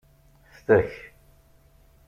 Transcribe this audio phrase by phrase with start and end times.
[0.55, 0.91] Ftek.